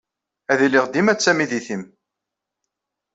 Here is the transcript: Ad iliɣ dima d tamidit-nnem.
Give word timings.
Ad 0.51 0.59
iliɣ 0.65 0.85
dima 0.87 1.13
d 1.13 1.19
tamidit-nnem. 1.19 1.83